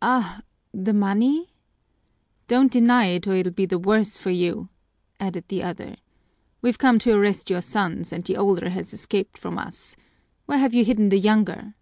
"Ah! 0.00 0.42
The 0.72 0.92
money" 0.92 1.54
"Don't 2.46 2.70
deny 2.70 3.06
it 3.06 3.26
or 3.26 3.32
it'll 3.32 3.50
be 3.52 3.66
the 3.66 3.80
worse 3.80 4.16
for 4.16 4.30
you," 4.30 4.68
added 5.18 5.46
the 5.48 5.64
other. 5.64 5.96
"We've 6.60 6.78
come 6.78 7.00
to 7.00 7.10
arrest 7.14 7.50
your 7.50 7.62
sons, 7.62 8.12
and 8.12 8.22
the 8.24 8.36
older 8.36 8.70
has 8.70 8.92
escaped 8.94 9.36
from 9.36 9.58
us. 9.58 9.96
Where 10.46 10.58
have 10.58 10.72
you 10.72 10.84
hidden 10.84 11.08
the 11.08 11.18
younger?" 11.18 11.74